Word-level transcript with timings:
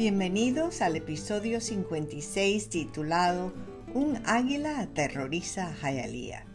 Bienvenidos 0.00 0.80
al 0.80 0.96
episodio 0.96 1.60
56 1.60 2.70
titulado 2.70 3.52
Un 3.92 4.22
águila 4.24 4.80
aterroriza 4.80 5.68
a 5.68 5.74
Hialeah. 5.92 6.46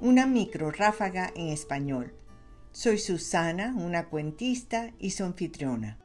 Una 0.00 0.26
micro 0.26 0.72
ráfaga 0.72 1.32
en 1.36 1.50
español. 1.50 2.16
Soy 2.72 2.98
Susana, 2.98 3.76
una 3.76 4.08
cuentista 4.08 4.92
y 4.98 5.10
su 5.10 5.22
anfitriona. 5.22 6.00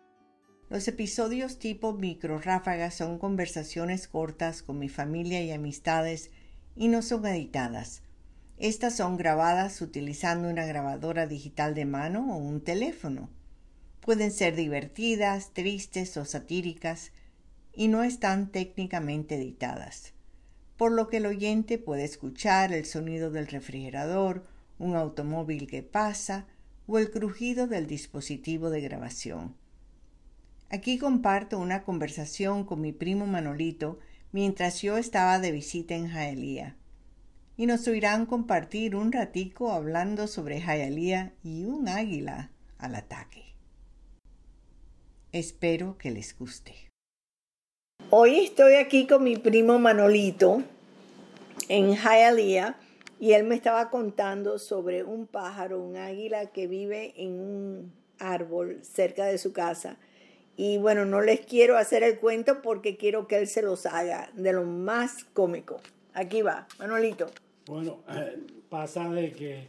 Los 0.70 0.88
episodios 0.88 1.58
tipo 1.58 1.94
micro 1.94 2.38
ráfagas 2.38 2.94
son 2.94 3.18
conversaciones 3.18 4.08
cortas 4.08 4.62
con 4.62 4.78
mi 4.78 4.90
familia 4.90 5.42
y 5.42 5.50
amistades 5.50 6.30
y 6.76 6.88
no 6.88 7.02
son 7.02 7.26
editadas. 7.26 8.04
Estas 8.60 8.96
son 8.96 9.18
grabadas 9.18 9.82
utilizando 9.82 10.48
una 10.48 10.68
grabadora 10.68 11.26
digital 11.26 11.74
de 11.74 11.86
mano 11.86 12.32
o 12.32 12.38
un 12.38 12.64
teléfono. 12.64 13.32
Pueden 14.10 14.32
ser 14.32 14.56
divertidas, 14.56 15.54
tristes 15.54 16.18
o 16.18 16.26
satíricas 16.26 17.12
y 17.76 17.90
no 17.90 18.02
están 18.02 18.52
técnicamente 18.52 19.36
editadas, 19.36 20.14
por 20.78 20.92
lo 20.92 21.10
que 21.10 21.18
el 21.18 21.28
oyente 21.28 21.78
puede 21.78 22.06
escuchar 22.06 22.74
el 22.74 22.86
sonido 22.86 23.30
del 23.30 23.46
refrigerador, 23.46 24.48
un 24.80 24.96
automóvil 24.96 25.68
que 25.68 25.84
pasa 25.84 26.48
o 26.88 26.98
el 26.98 27.12
crujido 27.12 27.68
del 27.68 27.86
dispositivo 27.86 28.72
de 28.72 28.82
grabación. 28.82 29.56
Aquí 30.72 30.98
comparto 30.98 31.60
una 31.60 31.84
conversación 31.84 32.64
con 32.64 32.82
mi 32.82 32.94
primo 32.94 33.28
Manolito 33.28 34.00
mientras 34.32 34.82
yo 34.82 34.98
estaba 34.98 35.38
de 35.38 35.52
visita 35.52 35.94
en 35.94 36.10
Jaelía. 36.10 36.78
Y 37.58 37.68
nos 37.68 37.88
oirán 37.88 38.26
compartir 38.26 38.96
un 38.96 39.12
ratico 39.12 39.72
hablando 39.72 40.26
sobre 40.26 40.62
Jaelía 40.62 41.36
y 41.44 41.66
un 41.66 41.88
águila 41.88 42.50
al 42.80 42.96
ataque. 42.96 43.50
Espero 45.32 45.96
que 46.00 46.10
les 46.10 46.36
guste. 46.36 46.90
Hoy 48.10 48.40
estoy 48.40 48.74
aquí 48.74 49.06
con 49.06 49.24
mi 49.24 49.38
primo 49.38 49.78
Manolito 49.78 50.64
en 51.68 51.96
Hialeah 51.96 52.76
y 53.20 53.34
él 53.34 53.44
me 53.44 53.54
estaba 53.54 53.92
contando 53.92 54.58
sobre 54.58 55.04
un 55.04 55.28
pájaro, 55.28 55.84
un 55.84 55.98
águila 55.98 56.48
que 56.48 56.66
vive 56.66 57.14
en 57.16 57.40
un 57.40 57.94
árbol 58.18 58.80
cerca 58.82 59.26
de 59.26 59.38
su 59.38 59.54
casa. 59.54 60.00
Y 60.58 60.80
bueno, 60.80 61.06
no 61.06 61.22
les 61.22 61.42
quiero 61.42 61.78
hacer 61.78 62.02
el 62.02 62.18
cuento 62.18 62.64
porque 62.64 62.98
quiero 62.98 63.28
que 63.28 63.38
él 63.38 63.48
se 63.48 63.62
los 63.62 63.86
haga 63.86 64.32
de 64.34 64.52
lo 64.52 64.64
más 64.64 65.26
cómico. 65.26 65.80
Aquí 66.16 66.42
va, 66.42 66.68
Manolito. 66.80 67.28
Bueno, 67.68 68.00
eh, 68.10 68.36
pasa 68.68 69.08
de 69.12 69.32
que 69.32 69.68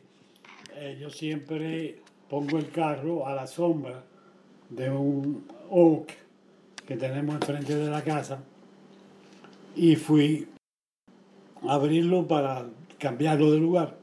eh, 0.76 0.96
yo 0.98 1.10
siempre 1.10 1.98
pongo 2.30 2.56
el 2.56 2.70
carro 2.70 3.26
a 3.26 3.34
la 3.34 3.46
sombra 3.46 4.06
de 4.70 4.90
un 4.90 5.44
oak 5.68 6.12
que 6.86 6.96
tenemos 6.96 7.34
enfrente 7.34 7.76
de 7.76 7.90
la 7.90 8.02
casa 8.02 8.42
y 9.76 9.96
fui 9.96 10.48
a 11.62 11.74
abrirlo 11.74 12.26
para 12.26 12.66
cambiarlo 12.98 13.52
de 13.52 13.58
lugar. 13.58 13.96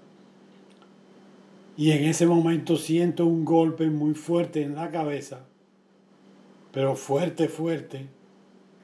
Y 1.75 1.91
en 1.91 2.05
ese 2.05 2.25
momento 2.25 2.75
siento 2.75 3.25
un 3.25 3.45
golpe 3.45 3.87
muy 3.87 4.13
fuerte 4.13 4.63
en 4.63 4.75
la 4.75 4.89
cabeza, 4.89 5.45
pero 6.71 6.95
fuerte, 6.95 7.47
fuerte. 7.47 8.07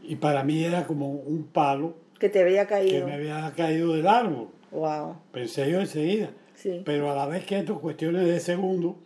Y 0.04 0.18
para 0.18 0.44
mí 0.44 0.64
era 0.64 0.86
como 0.86 1.12
un 1.12 1.44
palo 1.46 1.96
que 2.20 2.30
te 2.30 2.42
había 2.42 2.68
caído. 2.68 3.00
Que 3.00 3.06
me 3.06 3.14
había 3.14 3.52
caído 3.56 3.94
del 3.94 4.08
árbol. 4.08 4.50
Wow. 4.72 5.18
Pensé 5.32 5.70
yo 5.72 5.80
enseguida. 5.80 6.32
Sí. 6.56 6.82
Pero 6.86 7.12
a 7.12 7.16
la 7.16 7.26
vez 7.26 7.46
que 7.46 7.58
esto, 7.58 7.80
cuestiones 7.80 8.26
de 8.26 8.40
segundo, 8.40 9.00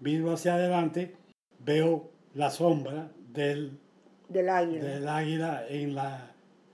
vino 0.00 0.32
hacia 0.32 0.54
adelante, 0.54 1.14
veo 1.58 2.13
la 2.34 2.50
sombra 2.50 3.10
del, 3.32 3.78
del 4.28 4.48
águila, 4.48 4.84
del 4.84 5.08
águila 5.08 5.64
en 5.68 5.94
la 5.94 6.30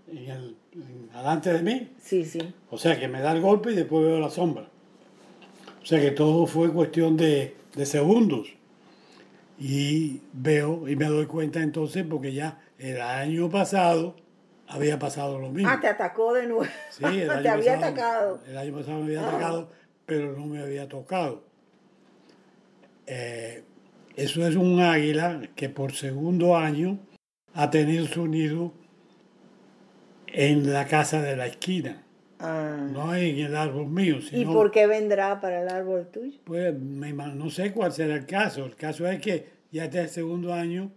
en 0.08 0.28
el 0.28 0.56
delante 1.12 1.52
de 1.52 1.62
mí. 1.62 1.92
Sí, 2.00 2.24
sí. 2.24 2.54
O 2.70 2.78
sea 2.78 2.98
que 2.98 3.08
me 3.08 3.20
da 3.20 3.32
el 3.32 3.40
golpe 3.40 3.72
y 3.72 3.76
después 3.76 4.04
veo 4.04 4.18
la 4.18 4.30
sombra. 4.30 4.68
O 5.82 5.86
sea 5.86 6.00
que 6.00 6.10
todo 6.10 6.46
fue 6.46 6.72
cuestión 6.72 7.16
de, 7.16 7.56
de 7.74 7.86
segundos. 7.86 8.48
Y 9.58 10.22
veo 10.32 10.88
y 10.88 10.96
me 10.96 11.06
doy 11.06 11.26
cuenta 11.26 11.60
entonces 11.60 12.04
porque 12.08 12.32
ya 12.32 12.60
el 12.78 13.00
año 13.00 13.50
pasado 13.50 14.16
había 14.66 14.98
pasado 14.98 15.38
lo 15.38 15.50
mismo. 15.50 15.70
Ah, 15.70 15.78
te 15.80 15.88
atacó 15.88 16.32
de 16.32 16.46
nuevo. 16.46 16.64
Sí, 16.90 17.04
el 17.04 17.30
año 17.30 17.42
te 17.42 17.48
había 17.48 17.74
pasado, 17.74 17.92
atacado. 17.92 18.40
El 18.48 18.58
año 18.58 18.76
pasado 18.76 18.98
me 18.98 19.04
había 19.04 19.28
atacado, 19.28 19.70
pero 20.06 20.32
no 20.32 20.46
me 20.46 20.60
había 20.60 20.88
tocado. 20.88 21.44
Eh, 23.06 23.64
eso 24.16 24.46
es 24.46 24.56
un 24.56 24.80
águila 24.80 25.42
que 25.54 25.68
por 25.68 25.92
segundo 25.92 26.56
año 26.56 26.98
ha 27.54 27.70
tenido 27.70 28.06
su 28.06 28.26
nido 28.26 28.72
en 30.26 30.72
la 30.72 30.86
casa 30.86 31.22
de 31.22 31.36
la 31.36 31.46
esquina. 31.46 32.04
Ah. 32.38 32.88
No 32.90 33.14
en 33.14 33.38
el 33.38 33.54
árbol 33.54 33.86
mío. 33.88 34.20
Sino, 34.22 34.40
¿Y 34.40 34.44
por 34.44 34.70
qué 34.70 34.86
vendrá 34.86 35.40
para 35.40 35.62
el 35.62 35.68
árbol 35.68 36.08
tuyo? 36.10 36.38
Pues 36.44 36.78
me, 36.78 37.12
no 37.12 37.50
sé 37.50 37.72
cuál 37.72 37.92
será 37.92 38.14
el 38.14 38.26
caso. 38.26 38.64
El 38.64 38.76
caso 38.76 39.06
es 39.06 39.20
que 39.20 39.46
ya 39.70 39.84
este 39.84 39.98
es 39.98 40.04
el 40.04 40.10
segundo 40.10 40.54
año 40.54 40.90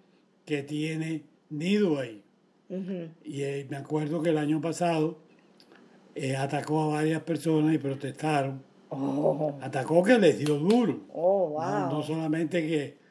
que 0.46 0.64
tiene 0.64 1.24
nido 1.50 2.00
ahí. 2.00 2.24
Uh 2.70 2.76
-huh. 2.76 3.10
Y 3.26 3.44
eh, 3.44 3.68
me 3.70 3.78
acuerdo 3.78 4.22
que 4.22 4.30
el 4.30 4.38
año 4.38 4.62
pasado 4.62 5.20
eh, 6.16 6.36
atacó 6.36 6.84
a 6.84 6.96
varias 6.96 7.22
personas 7.24 7.74
y 7.74 7.78
protestaron. 7.78 8.64
Oh. 8.90 9.58
Atacó 9.62 10.04
que 10.04 10.18
les 10.18 10.38
dio 10.40 10.56
duro. 10.56 11.02
Oh, 11.12 11.50
wow. 11.50 11.62
no, 11.62 11.90
no 11.90 12.04
solamente 12.04 12.66
que, 12.66 13.03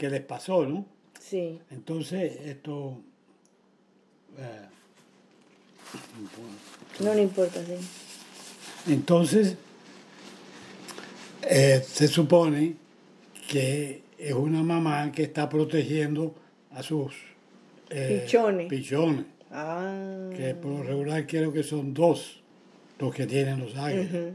que 0.00 0.08
les 0.08 0.22
pasó, 0.22 0.64
¿no? 0.66 0.86
Sí. 1.20 1.60
Entonces, 1.70 2.40
esto... 2.46 3.02
Eh, 4.38 4.66
no 7.00 7.14
le 7.14 7.22
importa, 7.22 7.60
sí. 7.62 7.74
Entonces, 8.90 9.56
eh, 11.42 11.84
se 11.86 12.08
supone 12.08 12.76
que 13.46 14.02
es 14.16 14.32
una 14.32 14.62
mamá 14.62 15.12
que 15.12 15.24
está 15.24 15.50
protegiendo 15.50 16.34
a 16.70 16.82
sus 16.82 17.12
eh, 17.90 18.22
pichones. 18.24 18.66
pichones. 18.68 19.26
Ah. 19.50 20.30
Que 20.34 20.54
por 20.54 20.70
lo 20.72 20.82
regular 20.82 21.26
creo 21.26 21.52
que 21.52 21.62
son 21.62 21.92
dos 21.92 22.40
los 22.98 23.14
que 23.14 23.26
tienen 23.26 23.60
los 23.60 23.76
águilas. 23.76 24.12
Uh 24.12 24.16
-huh. 24.16 24.32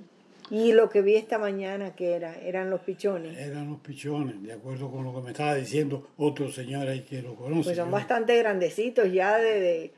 Y 0.49 0.73
lo 0.73 0.89
que 0.89 1.01
vi 1.01 1.15
esta 1.15 1.39
mañana 1.39 1.95
que 1.95 2.13
era, 2.13 2.35
eran 2.39 2.69
los 2.69 2.81
pichones. 2.81 3.37
Eran 3.37 3.69
los 3.69 3.79
pichones, 3.79 4.41
de 4.43 4.53
acuerdo 4.53 4.91
con 4.91 5.03
lo 5.03 5.13
que 5.15 5.21
me 5.21 5.31
estaba 5.31 5.55
diciendo 5.55 6.09
otro 6.17 6.51
señor 6.51 6.87
ahí 6.87 7.01
que 7.01 7.21
lo 7.21 7.35
conoce. 7.35 7.63
Pues 7.63 7.77
son 7.77 7.89
bastante 7.89 8.37
grandecitos 8.37 9.11
ya 9.11 9.37
de, 9.37 9.59
de 9.59 9.91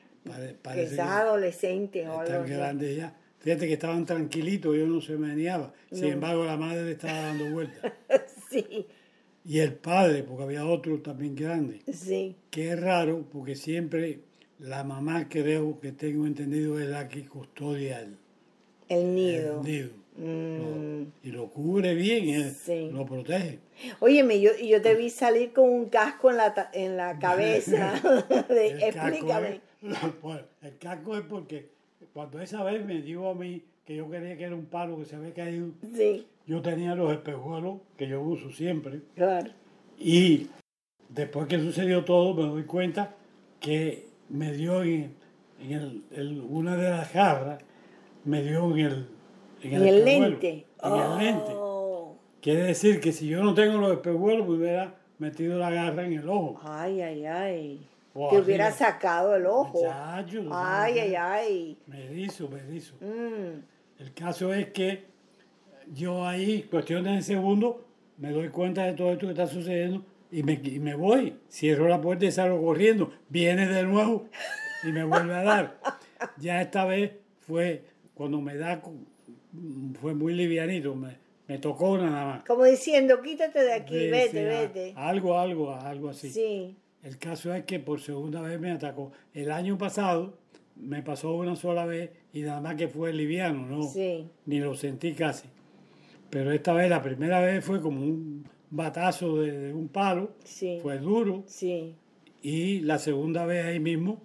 Pare, 0.62 0.76
que 0.76 0.84
es 0.84 1.00
adolescente 1.00 2.08
o 2.08 2.20
algo 2.20 2.44
grandes 2.46 2.96
ya. 2.96 3.14
Fíjate 3.40 3.68
que 3.68 3.74
estaban 3.74 4.06
tranquilitos, 4.06 4.76
yo 4.76 4.88
no 4.88 5.00
se 5.02 5.18
meneaba. 5.18 5.74
No. 5.92 5.98
Sin 5.98 6.08
embargo, 6.08 6.46
la 6.46 6.58
madre 6.58 6.84
le 6.84 6.92
estaba 6.92 7.20
dando 7.22 7.52
vueltas. 7.52 7.94
sí. 8.50 8.86
Y 9.46 9.60
el 9.60 9.74
padre, 9.74 10.24
porque 10.24 10.44
había 10.44 10.66
otro 10.66 11.02
también 11.02 11.36
grande. 11.36 11.82
Sí. 11.94 12.36
Que 12.50 12.72
es 12.72 12.80
raro, 12.80 13.26
porque 13.32 13.56
siempre 13.56 14.20
la 14.60 14.84
mamá, 14.84 15.30
creo 15.30 15.80
que 15.80 15.92
tengo 15.92 16.26
entendido, 16.26 16.80
es 16.80 16.88
la 16.88 17.08
que 17.08 17.26
custodia 17.26 18.02
el, 18.02 18.18
el 18.90 19.16
nido. 19.16 19.62
El 19.62 19.66
nido. 19.66 19.90
Mm. 20.18 20.58
Lo, 20.58 21.08
y 21.24 21.32
lo 21.32 21.48
cubre 21.48 21.94
bien, 21.94 22.30
él, 22.30 22.52
sí. 22.52 22.90
lo 22.92 23.06
protege. 23.06 23.60
Óyeme, 24.00 24.42
yo, 24.42 24.52
yo 24.58 24.82
te 24.82 24.96
vi 24.96 25.12
salir 25.12 25.54
con 25.54 25.70
un 25.70 25.90
casco 25.90 26.32
en 26.32 26.38
la, 26.38 26.70
en 26.74 26.98
la 26.98 27.20
cabeza. 27.20 28.02
de, 28.50 28.68
el 28.68 28.84
explícame. 28.84 29.62
Casco 29.82 30.08
es, 30.08 30.22
bueno, 30.22 30.42
el 30.62 30.78
casco 30.78 31.18
es 31.18 31.24
porque 31.24 31.70
cuando 32.14 32.42
esa 32.42 32.64
vez 32.64 32.84
me 32.84 33.02
dijo 33.02 33.30
a 33.30 33.36
mí 33.36 33.62
que 33.86 33.96
yo 33.96 34.10
quería 34.10 34.36
que 34.36 34.44
era 34.44 34.56
un 34.56 34.66
palo 34.66 34.98
que 34.98 35.06
se 35.06 35.16
había 35.16 35.34
caído, 35.34 35.70
sí. 35.96 36.28
yo 36.46 36.62
tenía 36.62 36.96
los 36.96 37.12
espejuelos 37.14 37.78
que 37.96 38.08
yo 38.08 38.20
uso 38.22 38.52
siempre. 38.52 39.02
Claro. 39.16 39.52
Y 40.00 40.48
después 41.10 41.48
que 41.48 41.60
sucedió 41.60 42.04
todo, 42.04 42.34
me 42.34 42.50
doy 42.50 42.64
cuenta 42.64 43.16
que 43.60 44.08
me 44.30 44.52
dio 44.52 44.84
en, 44.84 45.14
en 45.62 45.72
el, 45.72 46.04
el, 46.12 46.42
una 46.42 46.76
de 46.76 46.90
las 46.90 47.10
jarras, 47.10 47.64
me 48.28 48.44
dio 48.44 48.66
en 48.72 48.80
el 48.80 49.08
en 49.64 49.74
el, 49.74 49.88
el 49.88 50.06
lente. 50.06 50.66
En 50.84 50.92
oh. 50.92 51.20
el 51.20 51.26
lente. 51.26 51.52
Quiere 52.42 52.64
decir 52.64 53.00
que 53.00 53.12
si 53.12 53.28
yo 53.28 53.44
no 53.44 53.54
tengo 53.54 53.78
los 53.78 53.94
espejuelos, 53.94 54.48
me 54.48 54.56
hubiera 54.56 54.96
metido 55.18 55.58
la 55.58 55.70
garra 55.70 56.06
en 56.06 56.14
el 56.14 56.30
ojo. 56.30 56.60
Ay, 56.64 57.02
ay, 57.02 57.26
ay. 57.26 57.88
O 58.14 58.30
Te 58.30 58.40
hubiera 58.40 58.72
sacado 58.72 59.36
el 59.36 59.46
ojo. 59.46 59.80
Muchacho, 59.80 60.50
ay, 60.52 61.00
ay, 61.00 61.16
ay. 61.16 61.78
Me 61.88 62.14
hizo, 62.16 62.50
me 62.50 62.76
hizo. 62.76 62.96
Mm. 63.00 63.62
El 64.00 64.14
caso 64.14 64.54
es 64.54 64.68
que 64.68 65.06
yo 65.94 66.26
ahí, 66.26 66.64
cuestiones 66.64 67.16
de 67.16 67.22
segundo, 67.22 67.86
me 68.18 68.32
doy 68.32 68.50
cuenta 68.50 68.84
de 68.84 68.94
todo 68.94 69.12
esto 69.12 69.26
que 69.26 69.32
está 69.32 69.48
sucediendo 69.48 70.04
y 70.32 70.44
me, 70.44 70.54
y 70.64 70.80
me 70.80 70.96
voy. 70.96 71.38
Cierro 71.50 71.88
la 71.88 72.02
puerta 72.02 72.26
y 72.26 72.32
salgo 72.32 72.62
corriendo. 72.62 73.12
Viene 73.30 73.68
de 73.68 73.84
nuevo 73.84 74.26
y 74.84 74.92
me 74.92 75.04
vuelve 75.04 75.34
a 75.34 75.44
dar. 75.44 75.80
Ya 76.38 76.62
esta 76.62 76.86
vez 76.86 77.12
fue 77.40 77.84
cuando 78.18 78.42
me 78.42 78.56
da 78.58 78.82
fue 80.02 80.14
muy 80.14 80.34
livianito, 80.34 80.96
me, 80.96 81.18
me 81.48 81.58
tocó 81.60 81.98
nada 81.98 82.26
más. 82.26 82.44
Como 82.46 82.64
diciendo, 82.66 83.22
quítate 83.22 83.60
de 83.64 83.74
aquí, 83.74 84.10
vete, 84.10 84.44
vete. 84.44 84.94
Algo, 84.96 85.38
algo, 85.38 85.74
algo 85.74 86.10
así. 86.10 86.30
Sí. 86.30 86.76
El 87.04 87.18
caso 87.18 87.54
es 87.54 87.64
que 87.66 87.80
por 87.80 88.02
segunda 88.02 88.42
vez 88.42 88.60
me 88.60 88.72
atacó. 88.72 89.12
El 89.34 89.52
año 89.52 89.78
pasado 89.78 90.38
me 90.76 91.02
pasó 91.02 91.34
una 91.36 91.56
sola 91.56 91.86
vez 91.86 92.10
y 92.34 92.42
nada 92.42 92.60
más 92.60 92.76
que 92.76 92.88
fue 92.88 93.14
liviano, 93.14 93.66
¿no? 93.66 93.84
Sí. 93.84 94.28
Ni 94.46 94.60
lo 94.60 94.76
sentí 94.76 95.14
casi. 95.14 95.48
Pero 96.30 96.52
esta 96.52 96.74
vez, 96.74 96.90
la 96.90 97.02
primera 97.02 97.40
vez 97.40 97.64
fue 97.64 97.82
como 97.82 98.02
un 98.02 98.44
batazo 98.70 99.38
de, 99.42 99.52
de 99.58 99.74
un 99.74 99.88
palo, 99.88 100.32
Sí. 100.44 100.80
fue 100.82 100.98
duro. 100.98 101.44
Sí. 101.48 101.96
Y 102.42 102.82
la 102.82 103.00
segunda 103.00 103.46
vez 103.46 103.66
ahí 103.66 103.80
mismo 103.80 104.22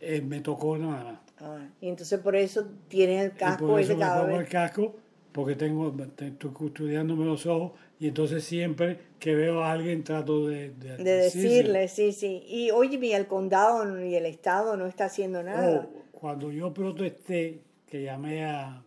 eh, 0.00 0.20
me 0.20 0.40
tocó 0.40 0.76
nada 0.78 1.04
más. 1.04 1.18
Ah, 1.40 1.68
y 1.80 1.88
entonces 1.88 2.18
por 2.20 2.34
eso 2.36 2.66
tienes 2.88 3.24
el 3.24 3.30
Y 3.30 3.34
casco 3.34 3.66
por 3.66 3.80
ese 3.80 3.92
eso 3.92 4.00
me 4.00 4.04
cada 4.04 4.22
pongo 4.22 4.36
el 4.36 4.42
vez. 4.42 4.50
casco, 4.50 4.96
porque 5.32 5.54
tengo, 5.54 5.92
te- 6.16 6.28
estoy 6.28 6.50
estudiándome 6.66 7.24
los 7.24 7.46
ojos 7.46 7.72
y 8.00 8.08
entonces 8.08 8.44
siempre 8.44 8.98
que 9.20 9.34
veo 9.34 9.62
a 9.62 9.72
alguien 9.72 10.02
trato 10.04 10.46
de, 10.48 10.70
de, 10.70 10.96
De 10.96 11.16
decirle, 11.16 11.88
sí, 11.88 12.12
sí. 12.12 12.42
Y 12.48 12.70
oye, 12.70 12.98
y 13.00 13.12
el 13.12 13.26
condado 13.26 14.04
y 14.04 14.14
el 14.14 14.26
estado 14.26 14.76
no 14.76 14.86
está 14.86 15.06
haciendo 15.06 15.42
nada. 15.42 15.86
Oh, 15.86 16.02
cuando 16.12 16.50
yo 16.50 16.72
protesté, 16.74 17.60
que 17.88 18.02
llamé 18.02 18.44
a, 18.44 18.82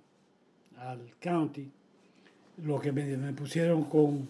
al 0.77 0.99
county, 1.19 1.69
lo 2.63 2.79
que 2.79 2.91
me, 2.91 3.03
me 3.17 3.33
pusieron 3.33 3.85
con 3.85 4.27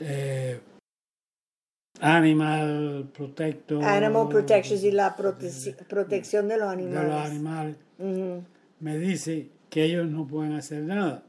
eh, 0.00 0.58
Animal 2.00 3.08
Protector. 3.12 3.82
Animal 3.82 4.28
Protections 4.28 4.84
y 4.84 4.90
la 4.90 5.16
protec- 5.16 5.86
protección 5.86 6.48
de 6.48 6.56
los 6.58 6.68
de 6.68 6.72
animales. 6.74 7.08
los 7.08 7.26
animales, 7.26 7.76
me 8.80 8.98
dice 8.98 9.48
que 9.70 9.84
ellos 9.84 10.06
no 10.08 10.26
pueden 10.26 10.52
hacer 10.54 10.82
nada. 10.82 11.22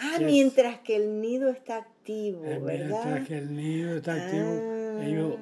Ah, 0.00 0.16
Yes. 0.18 0.26
mientras 0.26 0.78
que 0.80 0.96
el 0.96 1.20
nido 1.20 1.48
está 1.50 1.76
activo, 1.78 2.44
Eh, 2.44 2.58
¿verdad? 2.58 3.00
Mientras 3.04 3.28
que 3.28 3.38
el 3.38 3.54
nido 3.54 3.96
está 3.96 4.14
activo, 4.14 4.62
Ah. 4.98 5.04
ellos 5.04 5.34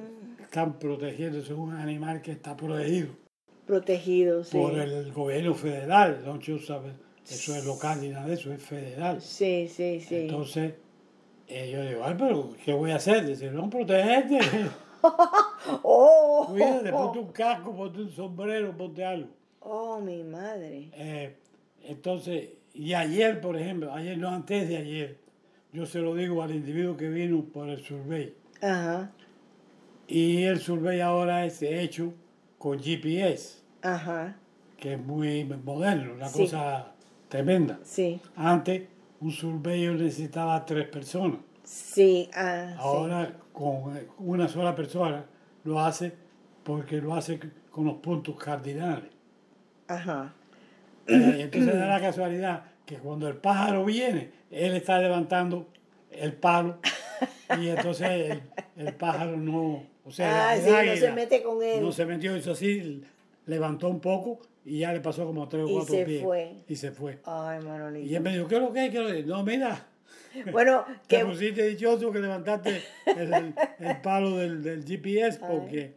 están 0.43 0.79
protegiendo. 0.79 1.39
Es 1.39 1.51
un 1.51 1.73
animal 1.73 2.21
que 2.23 2.33
está 2.33 2.57
protegido 2.57 3.09
Protegido, 3.67 4.45
sí. 4.45 4.57
por 4.57 4.79
el 4.79 5.13
gobierno 5.13 5.55
federal. 5.55 6.23
No 6.25 6.39
yo 6.41 6.59
sabe, 6.59 6.93
eso 7.29 7.55
es 7.55 7.65
local 7.65 8.01
ni 8.01 8.09
nada 8.09 8.27
de 8.27 8.35
eso, 8.35 8.53
es 8.53 8.63
federal. 8.63 9.21
Sí, 9.21 9.69
sí, 9.69 10.01
sí. 10.01 10.17
Entonces, 10.17 10.75
eh, 11.49 11.71
yo 11.73 11.83
digo, 11.83 12.03
ay, 12.05 12.15
pero 12.19 12.51
¿qué 12.65 12.73
voy 12.73 12.91
a 12.91 12.97
hacer? 12.97 13.27
Dice, 13.27 13.51
no, 13.51 13.69
protegerte. 13.71 14.39
oh, 15.83 16.47
Cuídate, 16.49 16.91
ponte 16.91 17.19
un 17.19 17.33
casco, 17.33 17.75
ponte 17.75 18.01
un 18.03 18.11
sombrero, 18.11 18.77
ponte 18.77 19.05
algo. 19.05 19.29
oh, 19.61 20.01
mi 20.01 20.23
madre. 20.23 20.91
Eh, 20.95 21.37
entonces, 21.85 22.51
y 22.73 22.95
ayer, 22.95 23.41
por 23.41 23.57
ejemplo, 23.57 23.93
ayer 23.93 24.17
no 24.19 24.29
antes 24.29 24.69
de 24.69 24.77
ayer, 24.77 25.19
yo 25.73 25.87
se 25.87 25.99
lo 26.01 26.15
digo 26.15 26.43
al 26.43 26.55
individuo 26.55 26.97
que 26.97 27.09
vino 27.09 27.43
por 27.45 27.69
el 27.69 27.85
survey. 27.85 28.35
Ajá, 28.63 29.11
Y 30.09 30.45
el 30.45 30.61
survey 30.61 31.01
ahora 31.01 31.45
es 31.47 31.61
hecho 31.63 32.13
con 32.59 32.79
GPS, 32.79 33.59
ajá, 33.83 34.37
que 34.79 34.95
es 34.95 34.99
muy 35.01 35.45
moderno, 35.45 36.15
una 36.15 36.29
Sí. 36.29 36.43
cosa 36.43 36.93
tremenda. 37.29 37.79
sí, 37.83 38.21
Antes, 38.37 38.83
un 39.25 39.33
survey 39.33 39.89
necesitaba 39.89 40.65
tres 40.67 40.87
personas. 40.89 41.39
sí, 41.65 42.29
ah, 42.35 42.69
sí. 42.73 42.77
Ahora, 42.79 43.33
con 43.53 43.99
una 44.19 44.49
sola 44.49 44.75
persona, 44.75 45.25
lo 45.65 45.81
hace 45.81 46.13
porque 46.63 47.01
lo 47.01 47.15
hace 47.15 47.41
con 47.71 47.87
los 47.87 47.97
puntos 47.97 48.37
cardinales. 48.37 49.11
Ajá. 49.89 50.35
Eh, 51.07 51.37
entonces 51.41 51.75
da 51.75 51.87
la 51.87 52.01
casualidad 52.01 52.65
que 52.85 52.97
cuando 52.97 53.29
el 53.29 53.37
pájaro 53.37 53.85
viene, 53.85 54.31
él 54.51 54.75
está 54.75 54.99
levantando 54.99 55.69
el 56.11 56.35
palo 56.35 56.79
y 57.59 57.69
entonces 57.69 58.09
el, 58.09 58.43
el 58.77 58.95
pájaro 58.95 59.37
no, 59.37 59.85
o 60.05 60.11
sea, 60.11 60.51
Ah, 60.51 60.57
sí, 60.57 60.71
no 60.71 60.97
se 60.97 61.13
mete 61.13 61.43
con 61.43 61.63
él. 61.63 61.83
No 61.83 61.93
se 61.93 62.05
metió, 62.05 62.37
hizo 62.37 62.53
así, 62.53 63.03
levantó 63.47 63.89
un 63.89 64.01
poco 64.01 64.41
y 64.65 64.79
ya 64.81 64.93
le 64.93 65.01
pasó 65.01 65.27
como 65.27 65.49
tres 65.49 65.65
o 65.65 65.69
Y 65.69 65.73
cuatro 65.75 65.95
se 65.95 66.05
pies. 66.05 66.23
fue. 66.23 66.53
Y 66.69 66.77
se 66.77 66.91
fue. 66.93 67.19
Ay, 67.25 67.61
Y 67.61 67.65
Manolito. 67.67 68.17
él 68.17 68.23
me 68.23 68.33
dijo, 68.33 68.49
¿qué 68.49 68.55
es 68.57 68.61
lo 68.63 68.73
que 68.73 68.85
es? 68.87 68.91
¿Qué 68.91 68.97
es 68.99 69.03
lo 69.05 69.11
que 69.11 69.19
es?". 69.21 69.27
No, 69.27 69.43
mira, 69.45 69.87
Bueno, 70.53 70.85
te 71.07 71.19
que 71.19 71.25
pusiste 71.25 71.67
dichoso 71.67 72.11
que 72.11 72.19
levantaste 72.21 72.81
el, 73.07 73.55
el- 73.79 74.01
palo 74.03 74.37
del, 74.39 74.63
del 74.63 74.85
GPS 74.85 75.39
porque 75.41 75.95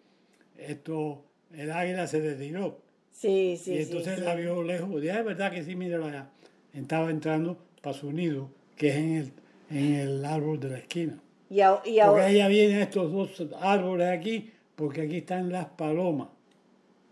esto, 0.57 1.23
el 1.55 1.71
águila 1.71 2.07
se 2.07 2.19
retiró. 2.19 2.79
sí, 3.11 3.57
sí, 3.61 3.73
y 3.73 3.77
sí, 3.77 3.81
entonces 3.83 4.19
sí. 4.19 4.25
la 4.25 4.35
vio 4.35 4.61
lejos. 4.63 5.01
Dije, 5.01 5.11
"Ah, 5.13 5.19
es 5.19 5.25
verdad 5.25 5.51
que 5.51 5.63
sí, 5.63 5.75
míralo 5.75 6.05
allá. 6.07 6.29
Estaba 6.73 7.09
entrando 7.09 7.57
para 7.81 7.95
su 7.97 8.11
nido, 8.11 8.49
que 8.75 8.89
es 8.89 8.95
en 8.97 9.13
el, 9.15 9.31
en 9.71 9.93
el 9.95 10.25
árbol 10.25 10.59
de 10.59 10.69
la 10.69 10.77
esquina. 10.79 11.19
Y, 11.49 11.61
a- 11.61 11.75
y 11.85 11.97
Porque 11.97 12.01
ahora, 12.01 12.29
ella 12.29 12.47
viene 12.47 12.75
a 12.75 12.83
estos 12.83 13.11
dos 13.11 13.41
árboles 13.61 14.09
aquí, 14.09 14.51
porque 14.75 15.01
aquí 15.01 15.17
están 15.17 15.49
las 15.51 15.65
palomas. 15.67 16.27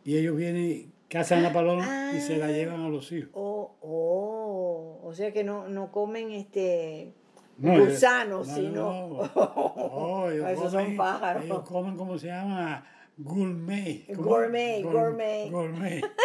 Y 0.04 0.18
ellos 0.18 0.36
vienen, 0.38 0.92
cazan 1.10 1.44
la 1.44 1.54
paloma 1.54 2.12
y 2.16 2.20
se 2.22 2.38
la 2.38 2.48
Ah. 2.48 2.52
llevan 2.52 2.82
a 2.82 2.90
los 2.90 3.12
hijos. 3.12 3.30
oh, 3.34 3.76
oh, 3.82 5.00
o 5.04 5.14
sea 5.14 5.32
que 5.32 5.44
no, 5.44 5.68
no 5.68 5.92
comen 5.92 6.32
este 6.32 7.14
No, 7.58 7.80
gusanos, 7.86 8.48
no, 8.48 8.56
sino 8.56 9.08
no, 9.08 9.32
no, 9.36 10.30
ellos 10.32 10.50
Esos 10.52 10.72
son 10.72 10.96
pájaros. 10.98 11.46
Ellos 11.46 11.62
comen, 11.62 11.96
¿cómo 11.96 12.18
se 12.18 12.28
llama? 12.28 12.86
Gourmet. 13.18 14.06
¿Cómo? 14.16 14.28
Gourmet, 14.30 14.84
Gour- 14.84 14.92
gourmet. 14.92 15.50
Gourmet. 15.52 16.04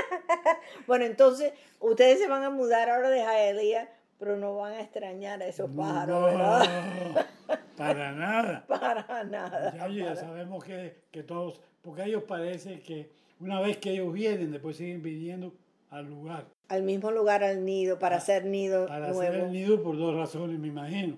Bueno, 0.87 1.05
entonces 1.05 1.53
ustedes 1.81 2.19
se 2.19 2.29
van 2.29 2.43
a 2.45 2.51
mudar 2.51 2.89
ahora 2.91 3.11
de 3.11 3.23
Jaelía, 3.23 3.89
pero 4.19 4.37
no 4.37 4.57
van 4.57 4.73
a 4.75 4.81
extrañar 4.81 5.41
a 5.43 5.47
esos 5.47 5.71
pájaros, 5.71 6.21
No, 6.21 6.27
¿verdad? 6.27 7.27
para 7.77 8.13
nada. 8.13 8.65
Para 8.67 9.25
nada. 9.25 9.75
Ya, 9.77 9.89
ya 9.89 10.17
sabemos 10.17 10.65
que, 10.65 11.05
que 11.11 11.23
todos, 11.23 11.61
porque 11.83 12.05
ellos 12.05 12.25
parece 12.25 12.81
que 12.81 13.11
una 13.41 13.61
vez 13.61 13.79
que 13.79 13.93
ellos 13.93 14.13
vienen, 14.13 14.51
después 14.53 14.77
siguen 14.77 15.03
viniendo 15.03 15.53
al 15.91 16.07
lugar. 16.09 16.47
Al 16.69 16.83
mismo 16.85 17.11
lugar 17.11 17.43
al 17.43 17.65
nido, 17.65 17.99
para 17.99 18.17
hacer 18.17 18.45
nido 18.45 18.85
Ah, 18.85 18.89
Para 18.89 19.07
nuevo. 19.09 19.21
hacer 19.23 19.35
el 19.35 19.53
nido 19.53 19.83
por 19.83 19.97
dos 19.97 20.15
razones, 20.15 20.59
me 20.59 20.69
imagino. 20.69 21.17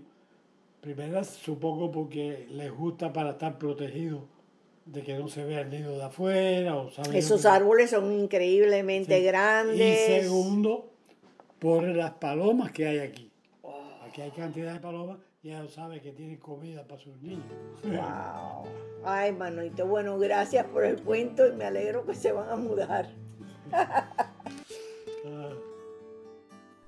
Primera, 0.80 1.22
supongo 1.24 1.90
porque 1.92 2.46
les 2.50 2.72
gusta 2.72 3.12
para 3.12 3.30
estar 3.30 3.58
protegidos 3.58 4.22
de 4.86 5.02
que 5.02 5.14
no 5.16 5.28
se 5.28 5.44
vea 5.44 5.60
el 5.60 5.70
nido 5.70 5.96
de 5.96 6.02
afuera. 6.04 6.76
O 6.76 6.88
Esos 7.12 7.42
que- 7.42 7.48
árboles 7.48 7.90
son 7.90 8.10
increíblemente 8.12 9.18
Sí. 9.18 9.24
grandes. 9.24 9.78
Y 10.08 10.22
segundo, 10.22 10.90
por 11.58 11.84
las 11.84 12.12
palomas 12.14 12.72
que 12.72 12.86
hay 12.86 12.98
aquí. 12.98 13.30
Aquí 14.06 14.20
hay 14.22 14.30
cantidad 14.32 14.72
de 14.74 14.80
palomas 14.80 15.18
ya 15.42 15.66
sabe 15.68 16.00
que 16.00 16.12
tienen 16.12 16.36
comida 16.36 16.86
para 16.86 17.00
sus 17.00 17.20
niños. 17.20 17.44
Wow. 17.82 18.64
Ay, 19.04 19.32
Manolito, 19.32 19.86
bueno, 19.86 20.16
gracias 20.18 20.64
por 20.66 20.84
el 20.84 21.02
cuento 21.02 21.46
y 21.46 21.52
me 21.52 21.64
alegro 21.64 22.06
que 22.06 22.14
se 22.14 22.30
van 22.30 22.48
a 22.48 22.56
mudar. 22.56 23.10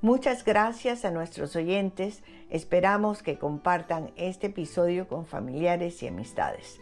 Muchas 0.01 0.45
gracias 0.45 1.05
a 1.05 1.11
nuestros 1.11 1.57
oyentes. 1.57 2.23
Esperamos 2.51 3.23
que 3.23 3.39
compartan 3.39 4.13
este 4.17 4.49
episodio 4.49 5.09
con 5.09 5.27
familiares 5.27 6.03
y 6.03 6.09
amistades. 6.09 6.79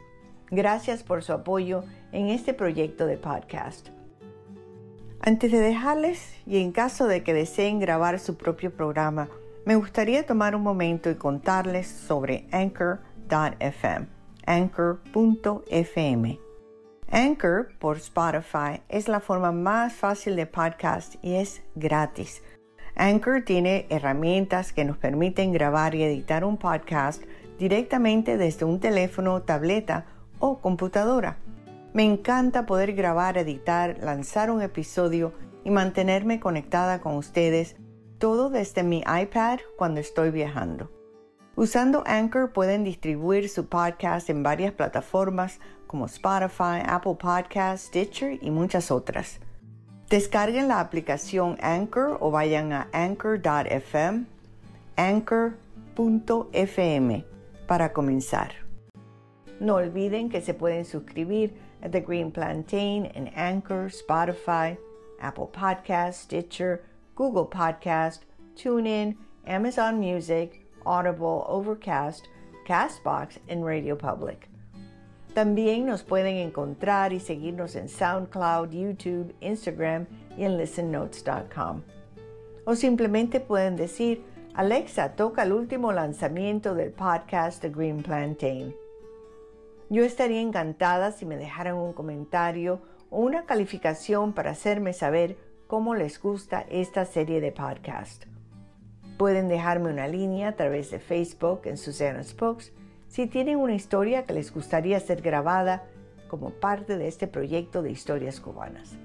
Gracias 0.51 1.03
por 1.03 1.23
su 1.23 1.33
apoyo 1.33 1.85
en 2.11 2.29
este 2.29 2.53
proyecto 2.53 3.07
de 3.07 3.17
podcast. 3.17 3.89
Antes 5.21 5.53
de 5.53 5.61
dejarles, 5.61 6.35
y 6.47 6.61
en 6.61 6.73
caso 6.73 7.07
de 7.07 7.23
que 7.23 7.33
deseen 7.33 7.79
grabar 7.79 8.19
su 8.19 8.37
propio 8.37 8.73
programa, 8.73 9.31
me 9.65 9.77
gustaría 9.77 10.27
tomar 10.27 10.57
un 10.57 10.63
momento 10.63 11.11
y 11.11 11.15
contarles 11.15 11.87
sobre 11.87 12.47
anchor.fm. 12.51 14.09
Anchor.fm. 14.45 16.41
Anchor 17.11 17.69
por 17.79 17.99
Spotify 17.99 18.81
es 18.89 19.07
la 19.07 19.21
forma 19.21 19.53
más 19.53 19.93
fácil 19.93 20.35
de 20.35 20.47
podcast 20.47 21.15
y 21.23 21.35
es 21.35 21.63
gratis. 21.75 22.43
Anchor 22.97 23.43
tiene 23.45 23.87
herramientas 23.91 24.73
que 24.73 24.85
nos 24.85 24.97
permiten 24.99 25.53
grabar 25.53 25.95
y 25.95 26.03
editar 26.03 26.45
un 26.45 26.57
podcast 26.57 27.23
directamente 27.59 28.37
desde 28.37 28.65
un 28.65 28.81
teléfono, 28.81 29.43
tableta 29.43 30.07
o 30.39 30.59
computadora. 30.59 31.37
Me 31.93 32.05
encanta 32.05 32.67
poder 32.67 32.95
grabar, 32.95 33.39
editar, 33.39 33.99
lanzar 34.03 34.51
un 34.51 34.63
episodio 34.63 35.33
y 35.65 35.71
mantenerme 35.71 36.41
conectada 36.41 37.01
con 37.01 37.17
ustedes, 37.17 37.77
todo 38.23 38.51
desde 38.51 38.85
mi 38.85 39.01
iPad 39.01 39.59
cuando 39.77 39.99
estoy 39.99 40.31
viajando. 40.31 40.89
Usando 41.57 42.05
Anchor 42.07 42.53
pueden 42.53 42.85
distribuir 42.85 43.49
su 43.49 43.67
podcast 43.67 44.31
en 44.31 44.45
varias 44.45 44.73
plataformas 44.73 45.59
como 45.89 46.07
Spotify, 46.07 46.85
Apple 46.87 47.17
Podcasts, 47.21 47.89
Stitcher 47.89 48.39
y 48.41 48.53
muchas 48.53 48.93
otras. 48.93 49.41
Descarguen 50.09 50.69
la 50.69 50.79
aplicación 50.79 51.59
Anchor 51.61 52.19
o 52.21 52.31
vayan 52.31 52.73
a 52.73 52.87
anchor.fm, 52.93 54.27
anchor.fm 54.95 55.65
para 57.67 57.93
comenzar. 57.93 58.53
No 59.59 59.75
olviden 59.75 60.31
que 60.31 60.43
se 60.43 60.55
pueden 60.55 60.85
suscribir 60.85 61.57
a 61.83 61.89
The 61.89 62.03
Green 62.03 62.31
Plantain 62.31 63.11
en 63.17 63.37
Anchor, 63.37 63.87
Spotify, 63.87 64.79
Apple 65.21 65.49
Podcasts, 65.53 66.23
Stitcher, 66.23 66.92
Google 67.15 67.47
Podcast, 67.47 68.25
TuneIn, 68.57 69.17
Amazon 69.47 69.99
Music, 69.99 70.67
Audible, 70.85 71.45
Overcast, 71.47 72.27
Castbox, 72.67 73.39
and 73.49 73.65
Radio 73.65 73.97
Public. 73.97 74.49
También 75.35 75.87
nos 75.87 76.03
pueden 76.03 76.37
encontrar 76.37 77.13
y 77.13 77.21
seguirnos 77.21 77.75
en 77.77 77.89
SoundCloud, 77.89 78.71
YouTube, 78.71 79.35
Instagram 79.41 80.07
y 80.37 80.45
en 80.45 80.59
listennotes.com. 80.59 81.83
O 82.65 82.75
simplemente 82.75 83.41
pueden 83.41 83.77
decir, 83.77 84.23
Alexa, 84.55 85.17
toca 85.17 85.45
el 85.45 85.53
último 85.53 85.93
lanzamiento 85.93 86.75
del 86.75 86.93
podcast 86.93 87.63
The 87.63 87.71
Green 87.71 88.03
Plantain. 88.03 88.75
Yo 89.89 90.05
estaría 90.05 90.41
encantada 90.41 91.13
si 91.13 91.25
me 91.25 91.37
dejaran 91.37 91.77
un 91.77 91.93
comentario 91.95 92.81
o 93.11 93.21
una 93.21 93.47
calificación 93.47 94.35
para 94.35 94.51
hacerme 94.51 94.93
saber 94.93 95.37
cómo 95.73 95.95
les 95.95 96.21
gusta 96.21 96.67
esta 96.69 97.07
serie 97.07 97.41
de 97.41 97.51
podcast. 97.51 98.27
Pueden 99.17 99.49
dejarme 99.49 99.89
una 99.89 100.07
línea 100.07 100.49
a 100.49 100.53
través 100.53 100.91
de 100.91 100.99
Facebook 100.99 101.63
en 101.65 101.79
Susana 101.79 102.23
Spokes 102.23 102.75
si 103.09 103.27
tienen 103.27 103.57
una 103.57 103.75
historia 103.75 104.27
que 104.27 104.35
les 104.35 104.53
gustaría 104.53 105.01
ser 105.01 105.23
grabada 105.23 105.85
como 106.29 106.51
parte 106.51 106.99
de 106.99 107.09
este 107.09 107.27
proyecto 107.27 107.83
de 107.83 107.91
historias 107.91 108.39
cubanas. 108.39 108.97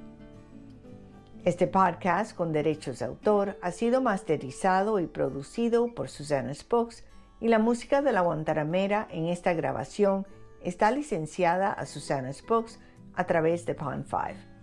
Este 1.45 1.67
podcast 1.67 2.35
con 2.35 2.51
derechos 2.51 2.99
de 2.99 3.05
autor 3.05 3.57
ha 3.61 3.71
sido 3.71 4.01
masterizado 4.01 4.99
y 4.99 5.07
producido 5.07 5.95
por 5.95 6.09
Susana 6.09 6.53
Spokes 6.53 7.05
y 7.39 7.47
la 7.47 7.59
música 7.59 8.01
de 8.01 8.11
la 8.11 8.19
Guantanamera 8.19 9.07
en 9.09 9.27
esta 9.27 9.53
grabación 9.53 10.27
está 10.61 10.91
licenciada 10.91 11.71
a 11.71 11.85
Susana 11.85 12.33
Spokes 12.33 12.77
a 13.15 13.25
través 13.25 13.65
de 13.65 13.73
Pond 13.73 14.03
5. 14.03 14.56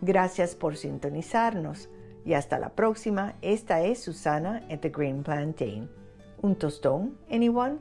Gracias 0.00 0.54
por 0.54 0.76
sintonizarnos 0.76 1.88
y 2.24 2.34
hasta 2.34 2.58
la 2.58 2.70
próxima. 2.70 3.34
Esta 3.42 3.82
es 3.82 4.02
Susana 4.02 4.62
at 4.70 4.80
the 4.80 4.90
Green 4.90 5.22
Plantain. 5.22 5.88
¿Un 6.42 6.56
tostón, 6.56 7.16
anyone? 7.30 7.78